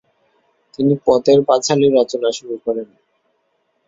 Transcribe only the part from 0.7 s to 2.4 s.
তিনি পথের পাঁচালী রচনা